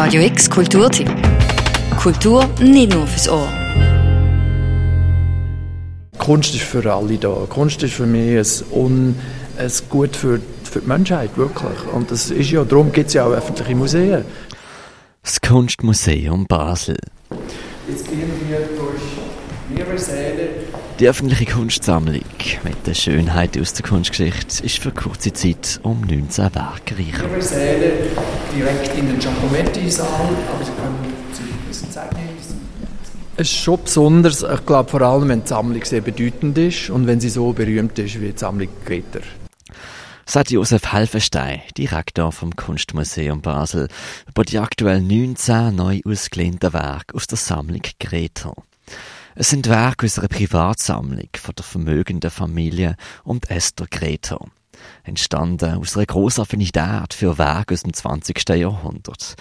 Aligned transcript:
Radio 0.00 0.22
X 0.22 0.48
Kulturtipp. 0.48 1.10
Kultur 2.00 2.48
nicht 2.60 2.92
nur 2.92 3.04
fürs 3.04 3.28
Ohr. 3.28 3.48
Kunst 6.18 6.54
ist 6.54 6.62
für 6.62 6.94
alle 6.94 7.18
da. 7.18 7.46
Kunst 7.48 7.82
ist 7.82 7.94
für 7.94 8.06
mich 8.06 8.38
ein, 8.38 8.78
Un 8.78 9.16
ein 9.58 9.72
Gut 9.88 10.14
für, 10.14 10.40
für 10.62 10.80
die 10.82 10.86
Menschheit, 10.86 11.36
wirklich. 11.36 11.80
Und 11.92 12.12
das 12.12 12.30
ist 12.30 12.48
ja, 12.48 12.62
darum 12.62 12.92
gibt 12.92 13.08
es 13.08 13.14
ja 13.14 13.26
auch 13.26 13.32
öffentliche 13.32 13.74
Museen. 13.74 14.24
Das 15.24 15.40
Kunstmuseum 15.40 16.46
Basel. 16.46 16.96
Jetzt 17.88 18.06
gehen 18.08 18.30
wir 18.46 18.58
durch. 18.58 19.27
Die 20.98 21.08
öffentliche 21.08 21.44
Kunstsammlung 21.44 22.22
mit 22.64 22.86
der 22.86 22.94
Schönheit 22.94 23.60
aus 23.60 23.74
der 23.74 23.86
Kunstgeschichte 23.86 24.64
ist 24.64 24.78
für 24.78 24.90
kurze 24.90 25.32
Zeit 25.32 25.78
um 25.82 26.00
19 26.00 26.54
Werke 26.54 26.96
reich. 26.96 27.18
Mehrere 27.18 27.42
Säle 27.42 27.92
direkt 28.56 28.96
in 28.96 29.08
den 29.08 29.18
Giacometti-Saal, 29.18 30.08
aber 30.52 30.64
Sie 30.64 30.72
können 30.72 31.14
sich 31.32 31.44
ein 31.44 31.68
bisschen 31.68 31.90
Zeit 31.90 32.12
nehmen. 32.14 32.28
Es 33.40 33.52
ist 33.52 33.56
schon 33.56 33.78
besonders, 33.84 34.42
ich 34.42 34.66
glaube 34.66 34.90
vor 34.90 35.02
allem, 35.02 35.28
wenn 35.28 35.42
die 35.42 35.48
Sammlung 35.48 35.84
sehr 35.84 36.00
bedeutend 36.00 36.58
ist 36.58 36.90
und 36.90 37.06
wenn 37.06 37.20
sie 37.20 37.28
so 37.28 37.52
berühmt 37.52 37.96
ist 37.98 38.20
wie 38.20 38.32
die 38.32 38.38
Sammlung 38.38 38.68
Greta. 38.84 39.20
Sagt 40.26 40.50
Josef 40.50 40.92
Helfenstein, 40.92 41.60
Direktor 41.76 42.32
vom 42.32 42.56
Kunstmuseum 42.56 43.40
Basel, 43.40 43.88
über 44.26 44.42
die 44.42 44.58
aktuell 44.58 45.00
19 45.00 45.76
neu 45.76 46.00
ausgelehnten 46.04 46.72
Werke 46.72 47.14
aus 47.14 47.28
der 47.28 47.38
Sammlung 47.38 47.82
Greta. 48.00 48.54
Es 49.40 49.50
sind 49.50 49.68
Werke 49.68 50.06
aus 50.06 50.18
einer 50.18 50.26
Privatsammlung 50.26 51.28
von 51.36 51.54
der 51.54 51.64
vermögenden 51.64 52.28
Familie 52.28 52.96
und 53.22 53.48
Esther 53.52 53.86
Greta. 53.88 54.44
Entstanden 55.04 55.78
aus 55.78 55.96
einer 55.96 56.06
grossen 56.06 56.40
Affinität 56.40 57.14
für 57.14 57.38
Werke 57.38 57.74
aus 57.74 57.84
dem 57.84 57.92
20. 57.92 58.48
Jahrhundert. 58.48 59.36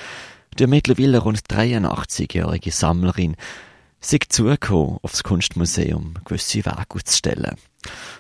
Die 0.60 0.68
mittlerweile 0.68 1.18
rund 1.18 1.40
83-jährige 1.50 2.70
Sammlerin 2.70 3.36
sind 4.00 4.32
zugekommen, 4.32 5.00
aufs 5.02 5.24
Kunstmuseum 5.24 6.14
gewisse 6.26 6.64
Werke 6.64 6.98
auszustellen. 6.98 7.56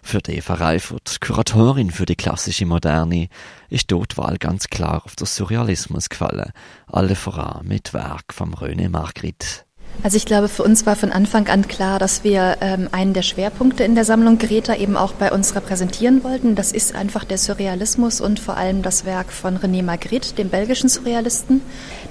Für 0.01 0.21
Eva 0.27 0.55
Reifert, 0.55 1.21
Kuratorin 1.21 1.91
für 1.91 2.07
die 2.07 2.15
klassische 2.15 2.65
Moderne, 2.65 3.29
ist 3.69 3.91
dort 3.91 4.17
Wahl 4.17 4.39
ganz 4.39 4.69
klar 4.69 5.05
auf 5.05 5.15
den 5.15 5.27
Surrealismus 5.27 6.09
gefallen. 6.09 6.53
Alle 6.87 7.13
voran 7.13 7.67
mit 7.67 7.93
Werk 7.93 8.33
vom 8.33 8.55
René 8.55 8.89
Margrit. 8.89 9.66
Also 10.03 10.15
ich 10.15 10.25
glaube, 10.25 10.47
für 10.47 10.63
uns 10.63 10.85
war 10.85 10.95
von 10.95 11.11
Anfang 11.11 11.47
an 11.47 11.67
klar, 11.67 11.97
dass 11.97 12.23
wir 12.23 12.57
ähm, 12.61 12.87
einen 12.91 13.13
der 13.13 13.23
Schwerpunkte 13.23 13.83
in 13.83 13.95
der 13.95 14.05
Sammlung 14.05 14.37
Greta 14.37 14.75
eben 14.75 14.95
auch 14.95 15.13
bei 15.13 15.31
uns 15.31 15.55
repräsentieren 15.55 16.23
wollten. 16.23 16.55
Das 16.55 16.71
ist 16.71 16.95
einfach 16.95 17.23
der 17.23 17.39
Surrealismus 17.39 18.21
und 18.21 18.39
vor 18.39 18.57
allem 18.57 18.83
das 18.83 19.05
Werk 19.05 19.33
von 19.33 19.57
René 19.57 19.83
Magritte, 19.83 20.35
dem 20.35 20.49
belgischen 20.49 20.87
Surrealisten. 20.87 21.61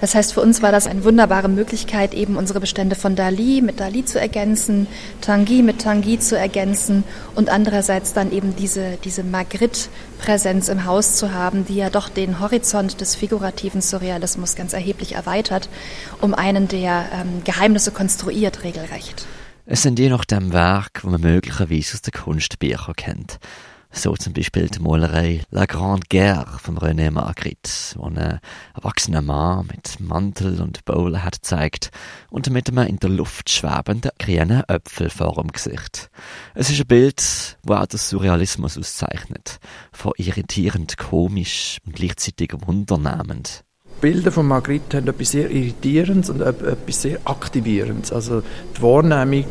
Das 0.00 0.14
heißt, 0.14 0.34
für 0.34 0.40
uns 0.40 0.62
war 0.62 0.72
das 0.72 0.86
eine 0.86 1.04
wunderbare 1.04 1.48
Möglichkeit, 1.48 2.12
eben 2.12 2.36
unsere 2.36 2.60
Bestände 2.60 2.96
von 2.96 3.14
Dali 3.14 3.62
mit 3.62 3.78
Dali 3.78 4.04
zu 4.04 4.20
ergänzen, 4.20 4.88
Tanguy 5.20 5.62
mit 5.62 5.80
Tanguy 5.80 6.18
zu 6.18 6.36
ergänzen 6.36 7.04
und 7.34 7.48
andererseits 7.48 8.12
dann 8.12 8.32
eben 8.32 8.56
diese, 8.56 8.98
diese 9.04 9.22
Magritte-Präsenz 9.22 10.68
im 10.68 10.84
Haus 10.84 11.14
zu 11.14 11.32
haben, 11.32 11.64
die 11.64 11.76
ja 11.76 11.88
doch 11.88 12.08
den 12.08 12.40
Horizont 12.40 13.00
des 13.00 13.14
figurativen 13.14 13.80
Surrealismus 13.80 14.56
ganz 14.56 14.72
erheblich 14.72 15.14
erweitert, 15.14 15.68
um 16.20 16.34
einen 16.34 16.68
der 16.68 17.06
ähm, 17.14 17.42
Geheimnisse 17.66 17.90
konstruiert 17.90 18.62
regelrecht. 18.62 19.26
Es 19.64 19.82
sind 19.82 19.98
je 19.98 20.08
nach 20.08 20.24
dem 20.24 20.52
Werk, 20.52 21.02
wo 21.02 21.10
man 21.10 21.20
möglicherweise 21.20 21.94
aus 21.94 22.02
den 22.02 22.12
Kunstbüchern 22.12 22.94
kennt. 22.94 23.40
So 23.90 24.14
zum 24.14 24.34
Beispiel 24.34 24.68
die 24.68 24.78
Malerei 24.78 25.42
La 25.50 25.66
Grande 25.66 26.06
Guerre 26.08 26.60
von 26.60 26.78
René 26.78 27.10
Magritte, 27.10 27.68
wo 27.96 28.04
ein 28.04 28.38
erwachsener 28.76 29.20
Mann 29.20 29.66
mit 29.66 29.98
Mantel 29.98 30.60
und 30.60 30.84
Bowle 30.84 31.24
hat 31.24 31.38
zeigt 31.42 31.90
und 32.30 32.48
mit 32.50 32.68
einem 32.68 32.86
in 32.86 33.00
der 33.00 33.10
Luft 33.10 33.50
schwebenden 33.50 34.12
grünen 34.16 34.62
Äpfel 34.68 35.10
vor 35.10 35.34
dem 35.34 35.50
Gesicht. 35.50 36.08
Es 36.54 36.70
ist 36.70 36.78
ein 36.78 36.86
Bild, 36.86 37.58
wo 37.64 37.74
auch 37.74 37.86
das 37.86 38.08
Surrealismus 38.10 38.78
auszeichnet, 38.78 39.58
von 39.90 40.12
irritierend 40.18 40.98
komisch 40.98 41.78
und 41.84 41.96
gleichzeitig 41.96 42.52
wundernehmend. 42.64 43.65
Bilder 44.00 44.30
von 44.30 44.46
Magritte 44.46 44.98
haben 44.98 45.08
etwas 45.08 45.30
sehr 45.30 45.50
Irritierendes 45.50 46.30
und 46.30 46.40
etwas 46.40 47.02
sehr 47.02 47.18
Aktivierendes. 47.24 48.12
Also 48.12 48.42
die 48.76 48.82
Wahrnehmung 48.82 49.46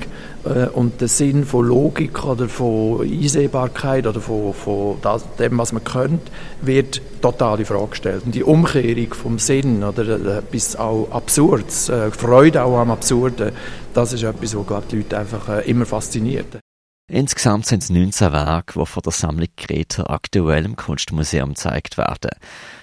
äh, 0.46 0.68
und 0.68 1.02
der 1.02 1.08
Sinn 1.08 1.46
von 1.46 1.68
Logik 1.68 2.24
oder 2.24 2.48
von 2.48 3.02
Einsehbarkeit 3.02 4.06
oder 4.06 4.22
von, 4.22 4.54
von 4.54 4.98
das, 5.02 5.26
dem, 5.40 5.58
was 5.58 5.74
man 5.74 5.84
könnte, 5.84 6.32
wird 6.62 7.02
total 7.22 7.60
in 7.60 7.66
Frage 7.66 7.88
gestellt. 7.88 8.24
Und 8.26 8.36
die 8.36 8.44
Umkehrung 8.44 9.14
vom 9.14 9.40
Sinn 9.40 9.84
oder 9.84 10.04
äh, 10.08 10.38
etwas 10.40 10.76
auch 10.76 11.10
Absurdes, 11.12 11.90
äh, 11.90 12.12
Freude 12.12 12.64
auch 12.64 12.78
am 12.78 12.92
Absurden, 12.92 13.52
das 13.94 14.14
ist 14.14 14.24
etwas, 14.24 14.56
was 14.56 14.68
glaube 14.68 14.86
die 14.92 14.98
Leute 14.98 15.18
einfach 15.18 15.50
äh, 15.50 15.70
immer 15.70 15.86
fasziniert. 15.86 16.60
Insgesamt 17.08 17.68
sind 17.68 17.84
es 17.84 17.92
19 17.92 18.32
Werke, 18.32 18.80
die 18.80 18.86
von 18.88 19.04
der 19.04 19.12
Sammlung 19.12 19.48
Greta 19.58 20.08
aktuell 20.08 20.66
im 20.66 20.76
Kunstmuseum 20.76 21.50
gezeigt 21.50 22.00
werden. 22.00 22.32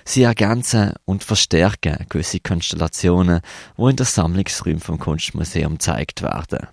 Sie 0.05 0.23
ergänzen 0.23 0.93
und 1.05 1.25
verstärken 1.25 2.07
gewisse 2.09 2.39
Konstellationen, 2.39 3.41
die 3.77 3.83
in 3.83 3.97
der 3.97 4.07
Sammlungsräumen 4.07 4.79
vom 4.79 5.01
Kunstmuseum 5.01 5.73
gezeigt 5.73 6.23
werden. 6.23 6.69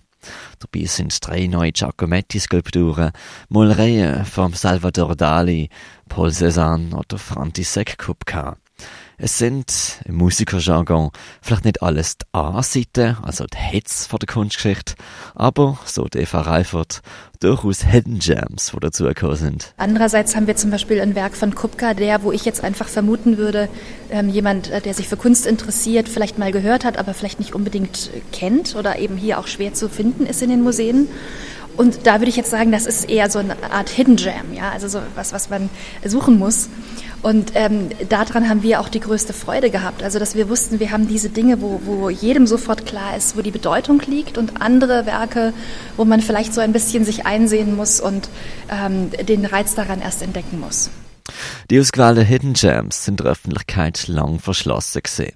Dabei 0.60 0.86
sind 0.86 1.26
drei 1.26 1.48
neue 1.48 1.72
Giacometti-Skulpturen, 1.72 3.10
Malereien 3.48 4.24
von 4.26 4.52
Salvador 4.52 5.16
Dali, 5.16 5.70
Paul 6.08 6.28
Cézanne 6.28 6.94
oder 6.94 7.18
František 7.18 7.98
Kupka. 7.98 8.58
Es 9.22 9.36
sind 9.36 10.00
im 10.06 10.14
Musikerjargon 10.14 11.10
vielleicht 11.42 11.66
nicht 11.66 11.82
alles 11.82 12.16
die 12.16 12.24
A-Seite, 12.32 13.18
also 13.20 13.44
die 13.44 13.58
Hits 13.58 14.06
von 14.06 14.18
der 14.18 14.26
Kunstgeschichte, 14.26 14.94
aber, 15.34 15.78
so 15.84 16.04
die 16.04 16.20
Eva 16.20 16.40
Reifert, 16.40 17.02
durchaus 17.38 17.84
Hidden 17.84 18.18
Gems, 18.18 18.72
die 18.74 18.80
dazugekommen 18.80 19.36
sind. 19.36 19.74
Andererseits 19.76 20.36
haben 20.36 20.46
wir 20.46 20.56
zum 20.56 20.70
Beispiel 20.70 21.02
ein 21.02 21.14
Werk 21.14 21.36
von 21.36 21.54
Kupka, 21.54 21.92
der, 21.92 22.22
wo 22.22 22.32
ich 22.32 22.46
jetzt 22.46 22.64
einfach 22.64 22.88
vermuten 22.88 23.36
würde, 23.36 23.68
ähm, 24.10 24.30
jemand, 24.30 24.70
äh, 24.70 24.80
der 24.80 24.94
sich 24.94 25.06
für 25.06 25.18
Kunst 25.18 25.46
interessiert, 25.46 26.08
vielleicht 26.08 26.38
mal 26.38 26.50
gehört 26.50 26.86
hat, 26.86 26.96
aber 26.96 27.12
vielleicht 27.12 27.40
nicht 27.40 27.54
unbedingt 27.54 28.10
kennt 28.32 28.74
oder 28.74 28.98
eben 28.98 29.18
hier 29.18 29.38
auch 29.38 29.48
schwer 29.48 29.74
zu 29.74 29.90
finden 29.90 30.24
ist 30.24 30.40
in 30.40 30.48
den 30.48 30.62
Museen. 30.62 31.08
Und 31.76 32.06
da 32.06 32.20
würde 32.20 32.30
ich 32.30 32.36
jetzt 32.36 32.50
sagen, 32.50 32.72
das 32.72 32.86
ist 32.86 33.08
eher 33.08 33.30
so 33.30 33.38
eine 33.38 33.56
Art 33.70 33.90
Hidden 33.90 34.16
Jam, 34.16 34.54
ja, 34.54 34.70
also 34.70 34.88
so 34.88 35.00
was, 35.14 35.32
was 35.32 35.50
man 35.50 35.68
suchen 36.04 36.38
muss. 36.38 36.68
Und 37.22 37.52
ähm, 37.54 37.90
daran 38.08 38.48
haben 38.48 38.62
wir 38.62 38.80
auch 38.80 38.88
die 38.88 39.00
größte 39.00 39.32
Freude 39.32 39.70
gehabt. 39.70 40.02
Also, 40.02 40.18
dass 40.18 40.34
wir 40.34 40.48
wussten, 40.48 40.80
wir 40.80 40.90
haben 40.90 41.06
diese 41.06 41.28
Dinge, 41.28 41.60
wo, 41.60 41.80
wo 41.84 42.08
jedem 42.08 42.46
sofort 42.46 42.86
klar 42.86 43.16
ist, 43.16 43.36
wo 43.36 43.42
die 43.42 43.50
Bedeutung 43.50 44.00
liegt 44.06 44.38
und 44.38 44.62
andere 44.62 45.04
Werke, 45.04 45.52
wo 45.96 46.04
man 46.04 46.20
vielleicht 46.20 46.54
so 46.54 46.60
ein 46.60 46.72
bisschen 46.72 47.04
sich 47.04 47.26
einsehen 47.26 47.76
muss 47.76 48.00
und 48.00 48.30
ähm, 48.70 49.10
den 49.26 49.44
Reiz 49.44 49.74
daran 49.74 50.00
erst 50.00 50.22
entdecken 50.22 50.60
muss. 50.60 50.90
Die 51.70 51.78
ausgewählten 51.78 52.24
Hidden 52.24 52.52
Gems 52.54 53.04
sind 53.04 53.20
der 53.20 53.26
Öffentlichkeit 53.26 54.08
lang 54.08 54.38
verschlossen 54.38 55.02
gesehen. 55.02 55.34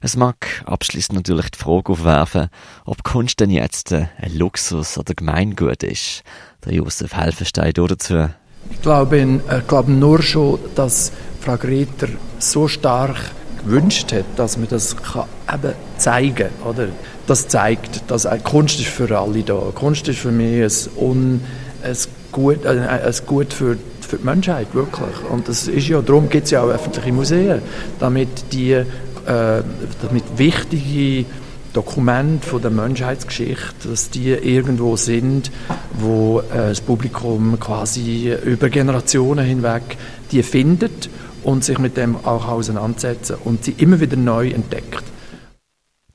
Es 0.00 0.16
mag 0.16 0.62
abschließend 0.66 1.14
natürlich 1.14 1.50
die 1.50 1.58
Frage 1.58 1.92
aufwerfen, 1.92 2.48
ob 2.84 3.04
Kunst 3.04 3.38
denn 3.38 3.50
jetzt 3.50 3.92
ein 3.92 4.08
Luxus 4.34 4.98
oder 4.98 5.14
Gemeingut 5.14 5.84
ist. 5.84 6.24
Der 6.64 6.74
Josef 6.74 7.14
Helfenstein 7.14 7.72
dazu. 7.72 8.28
Ich 8.70 8.80
glaube, 8.82 9.18
ich 9.18 9.68
glaube 9.68 9.92
nur 9.92 10.22
schon, 10.22 10.58
dass 10.74 11.12
Frau 11.40 11.56
Greta 11.56 12.06
so 12.38 12.68
stark 12.68 13.16
gewünscht 13.64 14.12
hat, 14.12 14.24
dass 14.36 14.56
man 14.56 14.68
das 14.68 14.96
kann 14.96 15.24
eben 15.52 15.72
zeigen 15.98 16.48
oder 16.68 16.88
Das 17.26 17.48
zeigt, 17.48 18.10
dass 18.10 18.26
Kunst 18.42 18.80
ist 18.80 18.88
für 18.88 19.16
alle 19.16 19.42
da. 19.42 19.54
Kunst 19.74 20.08
ist 20.08 20.18
für 20.18 20.32
mich 20.32 20.62
ein, 20.62 20.90
Un, 21.00 21.40
ein 21.82 21.96
Gut, 22.32 22.66
ein 22.66 23.14
Gut 23.26 23.52
für, 23.52 23.76
für 24.00 24.16
die 24.16 24.24
Menschheit, 24.24 24.68
wirklich. 24.72 25.30
Und 25.30 25.48
das 25.48 25.68
ist 25.68 25.88
ja, 25.88 26.00
darum 26.02 26.28
gibt 26.28 26.46
es 26.46 26.50
ja 26.50 26.62
auch 26.62 26.68
öffentliche 26.68 27.12
Museen, 27.12 27.62
damit 28.00 28.28
die 28.52 28.72
äh, 28.72 28.84
damit 29.24 30.24
wichtige 30.36 31.26
Dokumente 31.72 32.46
von 32.46 32.62
der 32.62 32.70
Menschheitsgeschichte, 32.70 33.88
dass 33.88 34.10
die 34.10 34.30
irgendwo 34.30 34.96
sind, 34.96 35.50
wo 35.94 36.40
äh, 36.40 36.68
das 36.68 36.80
Publikum 36.80 37.58
quasi 37.58 38.34
über 38.44 38.68
Generationen 38.68 39.44
hinweg 39.44 39.96
die 40.30 40.42
findet 40.42 41.08
und 41.42 41.64
sich 41.64 41.78
mit 41.78 41.96
dem 41.96 42.16
auch 42.16 42.48
auseinandersetzen 42.48 43.36
und 43.44 43.64
sie 43.64 43.74
immer 43.78 44.00
wieder 44.00 44.16
neu 44.16 44.50
entdeckt. 44.50 45.02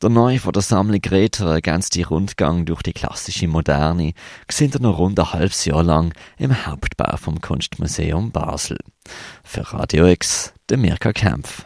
Der 0.01 0.12
Neue 0.12 0.39
von 0.39 0.54
der 0.54 0.62
Sammlung 0.62 1.01
Greta 1.01 1.56
ergänzt 1.56 1.95
die 1.95 2.04
Rundgang 2.04 2.65
durch 2.65 2.83
die 2.83 2.94
klassische 2.94 3.48
Moderne, 3.48 4.13
sind 4.48 4.75
er 4.75 4.81
noch 4.81 5.00
rund 5.00 5.19
ein 5.19 5.33
halbes 5.33 5.65
Jahr 5.65 5.81
lang 5.81 6.13
im 6.38 6.68
Hauptbau 6.68 7.18
vom 7.18 7.42
Kunstmuseum 7.42 8.31
Basel. 8.31 8.77
Für 9.44 9.74
Radio 9.74 10.06
X, 10.06 10.54
der 10.69 10.77
Mirka 10.77 11.13
Kempf. 11.13 11.65